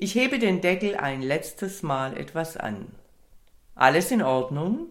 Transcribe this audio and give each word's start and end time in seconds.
Ich 0.00 0.14
hebe 0.14 0.38
den 0.38 0.60
Deckel 0.60 0.94
ein 0.94 1.22
letztes 1.22 1.82
Mal 1.82 2.16
etwas 2.16 2.56
an. 2.56 2.86
Alles 3.74 4.12
in 4.12 4.22
Ordnung? 4.22 4.90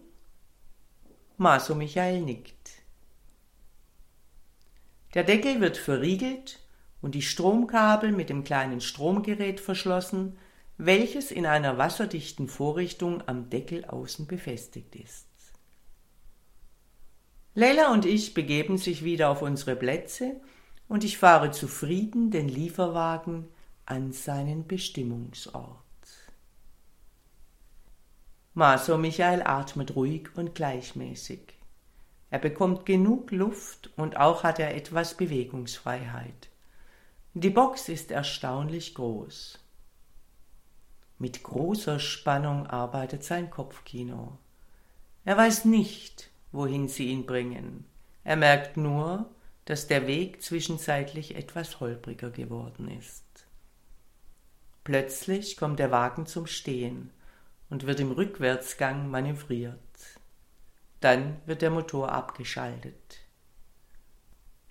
Maso 1.38 1.74
Michael 1.74 2.20
nickt. 2.20 2.82
Der 5.14 5.24
Deckel 5.24 5.62
wird 5.62 5.78
verriegelt 5.78 6.60
und 7.00 7.14
die 7.14 7.22
Stromkabel 7.22 8.12
mit 8.12 8.28
dem 8.28 8.44
kleinen 8.44 8.82
Stromgerät 8.82 9.60
verschlossen, 9.60 10.36
welches 10.76 11.30
in 11.30 11.46
einer 11.46 11.78
wasserdichten 11.78 12.46
Vorrichtung 12.46 13.26
am 13.26 13.48
Deckel 13.48 13.86
außen 13.86 14.26
befestigt 14.26 14.94
ist. 14.94 15.26
Leila 17.54 17.94
und 17.94 18.04
ich 18.04 18.34
begeben 18.34 18.76
sich 18.76 19.02
wieder 19.02 19.30
auf 19.30 19.40
unsere 19.40 19.74
Plätze 19.74 20.38
und 20.86 21.02
ich 21.02 21.16
fahre 21.16 21.50
zufrieden 21.50 22.30
den 22.30 22.50
Lieferwagen 22.50 23.48
an 23.88 24.12
seinen 24.12 24.66
Bestimmungsort. 24.66 25.78
Maso 28.52 28.98
Michael 28.98 29.42
atmet 29.42 29.96
ruhig 29.96 30.28
und 30.36 30.54
gleichmäßig. 30.54 31.54
Er 32.28 32.38
bekommt 32.38 32.84
genug 32.84 33.30
Luft 33.30 33.90
und 33.96 34.18
auch 34.18 34.42
hat 34.42 34.58
er 34.58 34.74
etwas 34.76 35.16
Bewegungsfreiheit. 35.16 36.50
Die 37.32 37.48
Box 37.48 37.88
ist 37.88 38.10
erstaunlich 38.10 38.94
groß. 38.94 39.58
Mit 41.18 41.42
großer 41.42 41.98
Spannung 41.98 42.66
arbeitet 42.66 43.24
sein 43.24 43.48
Kopfkino. 43.48 44.36
Er 45.24 45.38
weiß 45.38 45.64
nicht, 45.64 46.30
wohin 46.52 46.88
sie 46.88 47.06
ihn 47.08 47.24
bringen. 47.24 47.86
Er 48.22 48.36
merkt 48.36 48.76
nur, 48.76 49.30
dass 49.64 49.86
der 49.86 50.06
Weg 50.06 50.42
zwischenzeitlich 50.42 51.36
etwas 51.36 51.80
holpriger 51.80 52.30
geworden 52.30 52.88
ist. 52.88 53.27
Plötzlich 54.84 55.56
kommt 55.56 55.78
der 55.78 55.90
Wagen 55.90 56.26
zum 56.26 56.46
Stehen 56.46 57.10
und 57.70 57.86
wird 57.86 58.00
im 58.00 58.12
Rückwärtsgang 58.12 59.10
manövriert. 59.10 59.78
Dann 61.00 61.40
wird 61.46 61.62
der 61.62 61.70
Motor 61.70 62.10
abgeschaltet. 62.10 63.18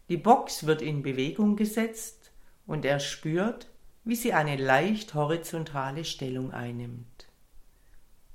Die 0.10 0.18
Box 0.18 0.66
wird 0.66 0.82
in 0.82 1.04
Bewegung 1.04 1.56
gesetzt 1.56 2.32
und 2.66 2.86
er 2.86 3.00
spürt, 3.00 3.68
wie 4.04 4.16
sie 4.16 4.34
eine 4.34 4.56
leicht 4.56 5.14
horizontale 5.14 6.06
Stellung 6.06 6.52
einnimmt. 6.52 7.28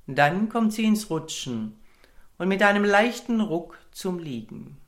Dann 0.07 0.48
kommt 0.48 0.73
sie 0.75 0.84
ins 0.84 1.09
Rutschen 1.11 1.79
und 2.36 2.48
mit 2.48 2.62
einem 2.62 2.84
leichten 2.84 3.41
Ruck 3.41 3.79
zum 3.91 4.19
Liegen, 4.19 4.79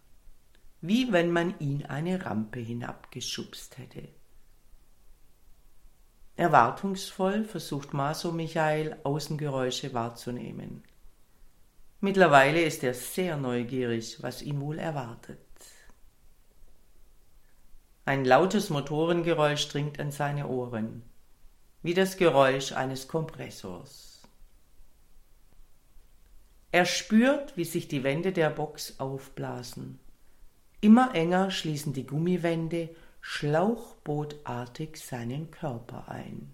wie 0.80 1.12
wenn 1.12 1.30
man 1.30 1.58
ihn 1.58 1.86
eine 1.86 2.26
Rampe 2.26 2.60
hinabgeschubst 2.60 3.78
hätte. 3.78 4.08
Erwartungsvoll 6.36 7.44
versucht 7.44 7.94
Maso 7.94 8.32
Michael 8.32 8.96
Außengeräusche 9.04 9.94
wahrzunehmen. 9.94 10.82
Mittlerweile 12.00 12.62
ist 12.62 12.82
er 12.82 12.92
sehr 12.92 13.36
neugierig, 13.36 14.20
was 14.20 14.42
ihn 14.42 14.60
wohl 14.60 14.78
erwartet. 14.78 15.38
Ein 18.04 18.24
lautes 18.24 18.68
Motorengeräusch 18.68 19.68
dringt 19.68 20.00
an 20.00 20.10
seine 20.10 20.48
Ohren, 20.48 21.02
wie 21.82 21.94
das 21.94 22.16
Geräusch 22.16 22.72
eines 22.72 23.06
Kompressors. 23.06 24.22
Er 26.72 26.84
spürt, 26.84 27.56
wie 27.56 27.64
sich 27.64 27.86
die 27.86 28.02
Wände 28.02 28.32
der 28.32 28.50
Box 28.50 28.98
aufblasen. 28.98 30.00
Immer 30.80 31.14
enger 31.14 31.52
schließen 31.52 31.92
die 31.92 32.04
Gummiwände 32.04 32.90
schlauchbootartig 33.26 34.98
seinen 34.98 35.50
Körper 35.50 36.08
ein. 36.08 36.52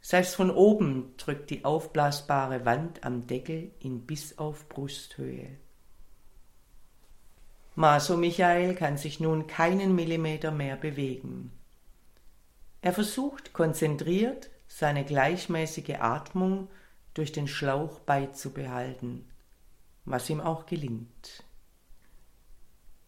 Selbst 0.00 0.36
von 0.36 0.50
oben 0.50 1.18
drückt 1.18 1.50
die 1.50 1.66
aufblasbare 1.66 2.64
Wand 2.64 3.04
am 3.04 3.26
Deckel 3.26 3.70
ihn 3.78 4.06
bis 4.06 4.38
auf 4.38 4.70
Brusthöhe. 4.70 5.58
Maso 7.74 8.16
Michael 8.16 8.74
kann 8.74 8.96
sich 8.96 9.20
nun 9.20 9.46
keinen 9.46 9.94
Millimeter 9.94 10.50
mehr 10.50 10.76
bewegen. 10.76 11.52
Er 12.80 12.94
versucht 12.94 13.52
konzentriert 13.52 14.48
seine 14.66 15.04
gleichmäßige 15.04 15.96
Atmung 16.00 16.68
durch 17.12 17.32
den 17.32 17.48
Schlauch 17.48 17.98
beizubehalten, 18.00 19.28
was 20.06 20.30
ihm 20.30 20.40
auch 20.40 20.64
gelingt. 20.64 21.43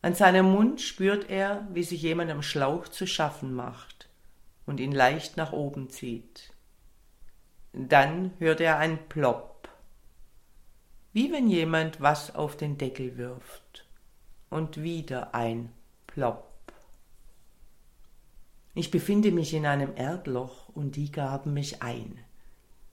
An 0.02 0.14
seinem 0.14 0.46
Mund 0.52 0.80
spürt 0.80 1.30
er, 1.30 1.66
wie 1.72 1.82
sich 1.82 2.02
jemand 2.02 2.30
am 2.30 2.42
Schlauch 2.42 2.88
zu 2.88 3.06
schaffen 3.06 3.54
macht 3.54 4.08
und 4.66 4.80
ihn 4.80 4.92
leicht 4.92 5.36
nach 5.36 5.52
oben 5.52 5.90
zieht. 5.90 6.52
Dann 7.72 8.32
hört 8.38 8.60
er 8.60 8.78
ein 8.78 9.08
Plopp, 9.08 9.68
wie 11.12 11.32
wenn 11.32 11.48
jemand 11.48 12.00
was 12.00 12.34
auf 12.34 12.56
den 12.56 12.78
Deckel 12.78 13.16
wirft, 13.16 13.86
und 14.50 14.82
wieder 14.82 15.34
ein 15.34 15.72
Plopp. 16.06 16.72
Ich 18.74 18.90
befinde 18.90 19.32
mich 19.32 19.54
in 19.54 19.66
einem 19.66 19.96
Erdloch 19.96 20.68
und 20.68 20.96
die 20.96 21.10
gaben 21.10 21.52
mich 21.54 21.82
ein. 21.82 22.18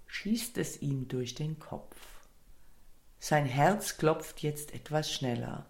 Schießt 0.07 0.57
es 0.57 0.81
ihm 0.81 1.07
durch 1.07 1.35
den 1.35 1.59
Kopf. 1.59 1.95
Sein 3.19 3.45
Herz 3.45 3.97
klopft 3.97 4.41
jetzt 4.41 4.73
etwas 4.73 5.11
schneller 5.11 5.65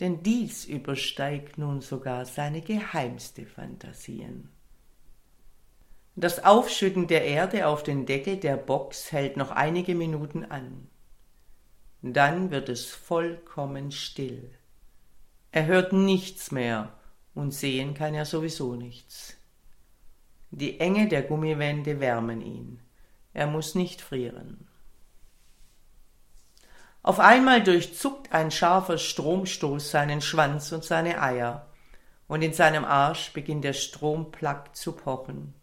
denn 0.00 0.22
dies 0.22 0.64
übersteigt 0.64 1.58
nun 1.58 1.82
sogar 1.82 2.24
seine 2.24 2.62
geheimste 2.62 3.46
Fantasien. 3.46 4.48
Das 6.16 6.42
Aufschütten 6.44 7.06
der 7.06 7.24
Erde 7.24 7.66
auf 7.66 7.82
den 7.82 8.06
Deckel 8.06 8.38
der 8.38 8.56
Box 8.56 9.12
hält 9.12 9.36
noch 9.36 9.50
einige 9.50 9.94
Minuten 9.94 10.44
an. 10.44 10.88
Dann 12.02 12.50
wird 12.50 12.68
es 12.68 12.86
vollkommen 12.86 13.92
still. 13.92 14.50
Er 15.52 15.66
hört 15.66 15.92
nichts 15.92 16.50
mehr 16.50 16.94
und 17.34 17.52
sehen 17.52 17.94
kann 17.94 18.14
er 18.14 18.24
sowieso 18.24 18.74
nichts. 18.74 19.36
Die 20.50 20.80
Enge 20.80 21.08
der 21.08 21.22
Gummiwände 21.22 22.00
wärmen 22.00 22.40
ihn. 22.40 22.80
Er 23.32 23.46
muss 23.46 23.74
nicht 23.74 24.00
frieren. 24.00 24.66
Auf 27.02 27.18
einmal 27.18 27.62
durchzuckt 27.62 28.32
ein 28.32 28.50
scharfer 28.50 28.98
Stromstoß 28.98 29.90
seinen 29.90 30.20
Schwanz 30.20 30.72
und 30.72 30.84
seine 30.84 31.22
Eier, 31.22 31.66
und 32.28 32.42
in 32.42 32.52
seinem 32.52 32.84
Arsch 32.84 33.32
beginnt 33.32 33.64
der 33.64 33.72
Stromplug 33.72 34.76
zu 34.76 34.92
pochen. 34.92 35.54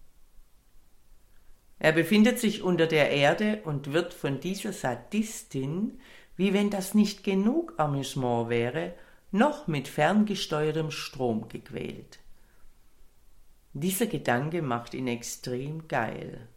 Er 1.79 1.91
befindet 1.91 2.39
sich 2.39 2.63
unter 2.63 2.87
der 2.87 3.11
Erde 3.11 3.61
und 3.63 3.93
wird 3.93 4.13
von 4.13 4.39
dieser 4.39 4.73
Sadistin, 4.73 5.99
wie 6.35 6.53
wenn 6.53 6.69
das 6.69 6.93
nicht 6.93 7.23
genug 7.23 7.75
Amüsement 7.77 8.49
wäre, 8.49 8.93
noch 9.31 9.67
mit 9.67 9.87
ferngesteuertem 9.87 10.89
Strom 10.89 11.47
gequält. 11.49 12.19
Dieser 13.73 14.07
Gedanke 14.07 14.63
macht 14.63 14.95
ihn 14.95 15.07
extrem 15.07 15.87
geil. 15.87 16.47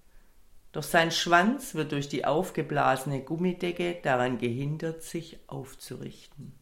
Doch 0.72 0.84
sein 0.84 1.10
Schwanz 1.10 1.74
wird 1.74 1.92
durch 1.92 2.09
die 2.09 2.24
aufgeblasene 2.24 3.22
Gummidecke 3.22 3.98
daran 4.03 4.39
gehindert, 4.39 5.03
sich 5.03 5.39
aufzurichten. 5.48 6.53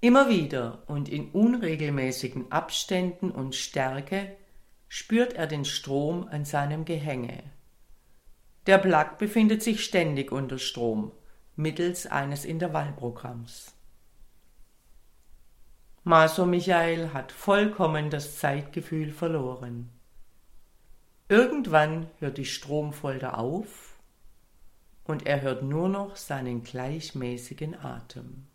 Immer 0.00 0.28
wieder 0.28 0.82
und 0.86 1.08
in 1.08 1.30
unregelmäßigen 1.30 2.52
Abständen 2.52 3.30
und 3.30 3.54
Stärke 3.54 4.36
spürt 4.88 5.32
er 5.32 5.46
den 5.46 5.64
Strom 5.64 6.28
an 6.28 6.44
seinem 6.44 6.84
Gehänge. 6.84 7.42
Der 8.66 8.78
Plug 8.78 9.18
befindet 9.18 9.62
sich 9.62 9.84
ständig 9.84 10.30
unter 10.30 10.58
Strom, 10.58 11.10
mittels 11.56 12.06
eines 12.06 12.44
Intervallprogramms. 12.44 13.74
Maso 16.02 16.44
Michael 16.44 17.14
hat 17.14 17.32
vollkommen 17.32 18.10
das 18.10 18.38
Zeitgefühl 18.38 19.10
verloren. 19.10 19.93
Irgendwann 21.28 22.10
hört 22.18 22.36
die 22.36 22.44
Stromfolter 22.44 23.38
auf 23.38 23.98
und 25.04 25.26
er 25.26 25.40
hört 25.40 25.62
nur 25.62 25.88
noch 25.88 26.16
seinen 26.16 26.62
gleichmäßigen 26.62 27.82
Atem. 27.82 28.46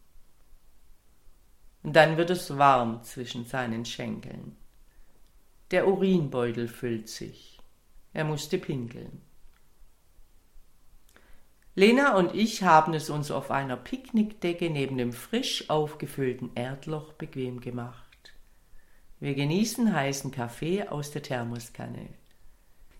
dann 1.81 2.17
wird 2.17 2.29
es 2.29 2.57
warm 2.57 3.03
zwischen 3.03 3.45
seinen 3.45 3.85
Schenkeln. 3.85 4.55
Der 5.71 5.87
Urinbeutel 5.87 6.67
füllt 6.67 7.09
sich. 7.09 7.59
Er 8.13 8.25
musste 8.25 8.57
pinkeln. 8.59 9.21
Lena 11.73 12.17
und 12.17 12.35
ich 12.35 12.63
haben 12.63 12.93
es 12.93 13.09
uns 13.09 13.31
auf 13.31 13.49
einer 13.49 13.77
Picknickdecke 13.77 14.69
neben 14.69 14.97
dem 14.97 15.13
frisch 15.13 15.69
aufgefüllten 15.69 16.51
Erdloch 16.53 17.13
bequem 17.13 17.61
gemacht. 17.61 18.33
Wir 19.19 19.33
genießen 19.33 19.93
heißen 19.93 20.31
Kaffee 20.31 20.87
aus 20.87 21.11
der 21.11 21.23
Thermoskanne. 21.23 22.18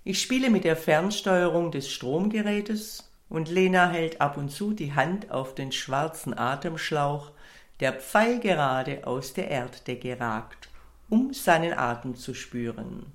Ich 0.03 0.21
spiele 0.21 0.49
mit 0.49 0.63
der 0.63 0.77
Fernsteuerung 0.77 1.71
des 1.71 1.89
Stromgerätes 1.89 3.11
und 3.29 3.49
Lena 3.49 3.89
hält 3.89 4.21
ab 4.21 4.37
und 4.37 4.49
zu 4.49 4.73
die 4.73 4.93
Hand 4.93 5.31
auf 5.31 5.53
den 5.55 5.71
schwarzen 5.71 6.37
Atemschlauch, 6.37 7.31
der 7.79 7.93
pfeilgerade 7.93 9.05
aus 9.05 9.33
der 9.33 9.51
Erddecke 9.51 10.19
ragt, 10.19 10.69
um 11.09 11.33
seinen 11.33 11.73
Atem 11.73 12.15
zu 12.15 12.33
spüren. 12.33 13.11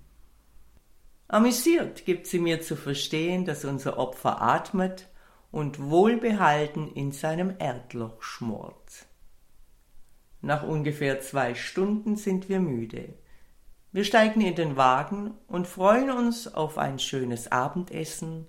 Amüsiert 1.28 2.04
gibt 2.04 2.26
sie 2.26 2.38
mir 2.38 2.60
zu 2.60 2.76
verstehen, 2.76 3.44
dass 3.44 3.64
unser 3.64 3.98
Opfer 3.98 4.40
atmet 4.42 5.08
und 5.50 5.80
wohlbehalten 5.80 6.92
in 6.92 7.12
seinem 7.12 7.54
Erdloch 7.58 8.22
schmort. 8.22 9.06
Nach 10.42 10.62
ungefähr 10.62 11.20
zwei 11.20 11.54
Stunden 11.54 12.16
sind 12.16 12.48
wir 12.48 12.60
müde. 12.60 13.14
Wir 13.94 14.02
steigen 14.02 14.40
in 14.40 14.56
den 14.56 14.76
Wagen 14.76 15.34
und 15.46 15.68
freuen 15.68 16.10
uns 16.10 16.52
auf 16.52 16.78
ein 16.78 16.98
schönes 16.98 17.52
Abendessen 17.52 18.48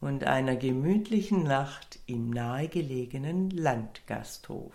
und 0.00 0.24
einer 0.24 0.56
gemütlichen 0.56 1.44
Nacht 1.44 2.00
im 2.06 2.30
nahegelegenen 2.30 3.50
Landgasthof. 3.50 4.74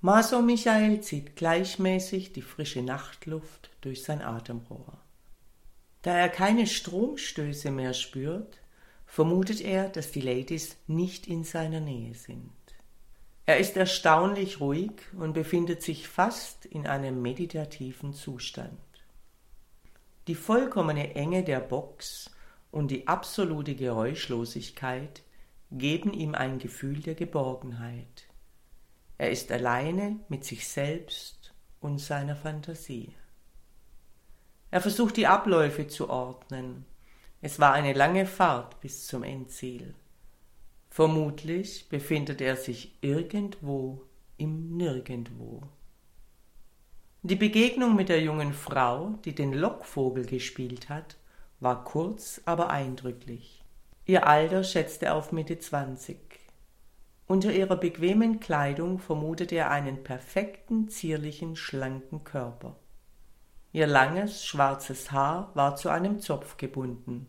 Maso 0.00 0.42
Michael 0.42 1.00
zieht 1.00 1.36
gleichmäßig 1.36 2.32
die 2.32 2.42
frische 2.42 2.82
Nachtluft 2.82 3.70
durch 3.82 4.02
sein 4.02 4.20
Atemrohr. 4.20 4.98
Da 6.02 6.10
er 6.10 6.28
keine 6.28 6.66
Stromstöße 6.66 7.70
mehr 7.70 7.94
spürt, 7.94 8.58
vermutet 9.06 9.60
er, 9.60 9.88
dass 9.88 10.10
die 10.10 10.22
Ladies 10.22 10.76
nicht 10.88 11.28
in 11.28 11.44
seiner 11.44 11.78
Nähe 11.78 12.14
sind. 12.14 12.50
Er 13.44 13.58
ist 13.58 13.76
erstaunlich 13.76 14.60
ruhig 14.60 14.92
und 15.18 15.32
befindet 15.32 15.82
sich 15.82 16.06
fast 16.06 16.64
in 16.64 16.86
einem 16.86 17.22
meditativen 17.22 18.14
Zustand. 18.14 18.78
Die 20.28 20.36
vollkommene 20.36 21.16
Enge 21.16 21.42
der 21.42 21.58
Box 21.58 22.30
und 22.70 22.92
die 22.92 23.08
absolute 23.08 23.74
Geräuschlosigkeit 23.74 25.22
geben 25.72 26.12
ihm 26.12 26.36
ein 26.36 26.60
Gefühl 26.60 27.00
der 27.00 27.16
Geborgenheit. 27.16 28.28
Er 29.18 29.30
ist 29.30 29.50
alleine 29.50 30.20
mit 30.28 30.44
sich 30.44 30.68
selbst 30.68 31.52
und 31.80 31.98
seiner 31.98 32.36
Fantasie. 32.36 33.12
Er 34.70 34.80
versucht 34.80 35.16
die 35.16 35.26
Abläufe 35.26 35.88
zu 35.88 36.08
ordnen. 36.08 36.86
Es 37.40 37.58
war 37.58 37.72
eine 37.72 37.92
lange 37.92 38.26
Fahrt 38.26 38.80
bis 38.80 39.06
zum 39.06 39.24
Endziel. 39.24 39.94
Vermutlich 40.92 41.88
befindet 41.88 42.42
er 42.42 42.54
sich 42.54 42.98
irgendwo 43.00 44.02
im 44.36 44.76
Nirgendwo. 44.76 45.62
Die 47.22 47.34
Begegnung 47.34 47.96
mit 47.96 48.10
der 48.10 48.20
jungen 48.20 48.52
Frau, 48.52 49.14
die 49.24 49.34
den 49.34 49.54
Lockvogel 49.54 50.26
gespielt 50.26 50.90
hat, 50.90 51.16
war 51.60 51.84
kurz, 51.84 52.42
aber 52.44 52.68
eindrücklich. 52.68 53.64
Ihr 54.04 54.26
Alter 54.26 54.64
schätzte 54.64 55.14
auf 55.14 55.32
Mitte 55.32 55.58
zwanzig. 55.58 56.18
Unter 57.26 57.54
ihrer 57.54 57.76
bequemen 57.76 58.38
Kleidung 58.38 58.98
vermutete 58.98 59.54
er 59.54 59.70
einen 59.70 60.04
perfekten, 60.04 60.90
zierlichen, 60.90 61.56
schlanken 61.56 62.22
Körper. 62.22 62.76
Ihr 63.72 63.86
langes, 63.86 64.44
schwarzes 64.44 65.10
Haar 65.10 65.52
war 65.54 65.74
zu 65.74 65.88
einem 65.88 66.20
Zopf 66.20 66.58
gebunden, 66.58 67.28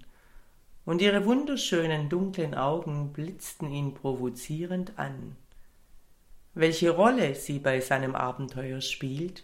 und 0.86 1.02
ihre 1.02 1.26
wunderschönen 1.26 2.10
dunklen 2.10 2.56
Augen 2.56 3.14
blitzten 3.14 3.72
ihn 3.72 3.94
provozierend 3.94 4.98
an. 4.98 5.36
Welche 6.54 6.92
Rolle 6.92 7.36
sie 7.36 7.60
bei 7.60 7.80
seinem 7.80 8.16
Abenteuer 8.16 8.82
spielt, 8.82 9.44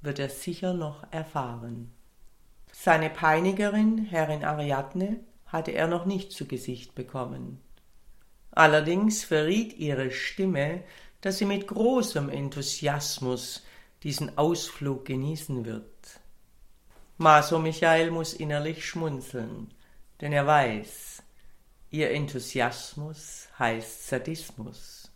wird 0.00 0.18
er 0.18 0.30
sicher 0.30 0.72
noch 0.72 1.04
erfahren. 1.12 1.92
Seine 2.72 3.10
Peinigerin, 3.10 3.98
Herrin 4.06 4.44
Ariadne, 4.44 5.20
hatte 5.46 5.72
er 5.72 5.86
noch 5.86 6.06
nicht 6.06 6.32
zu 6.32 6.46
Gesicht 6.46 6.94
bekommen. 6.94 7.60
Allerdings 8.52 9.22
verriet 9.24 9.78
ihre 9.78 10.10
Stimme, 10.10 10.82
dass 11.20 11.38
sie 11.38 11.44
mit 11.44 11.66
großem 11.66 12.30
Enthusiasmus 12.30 13.64
diesen 14.02 14.38
Ausflug 14.38 15.04
genießen 15.04 15.64
wird. 15.64 15.84
Maso 17.18 17.58
Michael 17.58 18.10
muss 18.10 18.32
innerlich 18.32 18.86
schmunzeln, 18.86 19.72
denn 20.20 20.32
er 20.32 20.46
weiß, 20.46 21.22
ihr 21.90 22.10
Enthusiasmus 22.10 23.48
heißt 23.58 24.08
Sadismus. 24.08 25.10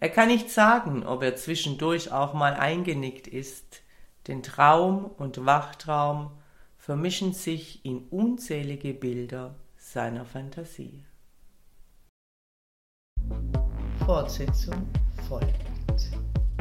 Er 0.00 0.08
kann 0.08 0.28
nicht 0.28 0.50
sagen, 0.50 1.06
ob 1.06 1.22
er 1.22 1.36
zwischendurch 1.36 2.10
auch 2.10 2.34
mal 2.34 2.54
eingenickt 2.54 3.28
ist, 3.28 3.82
denn 4.26 4.42
Traum 4.42 5.04
und 5.04 5.46
Wachtraum 5.46 6.32
vermischen 6.76 7.32
sich 7.32 7.84
in 7.84 8.08
unzählige 8.08 8.94
Bilder 8.94 9.54
seiner 9.76 10.24
Fantasie. 10.24 11.04
Fortsetzung 14.04 14.88
folgt. 15.28 15.54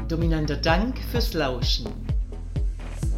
Dominanter 0.07 0.57
Dank 0.57 0.99
fürs 1.11 1.33
Lauschen. 1.33 1.87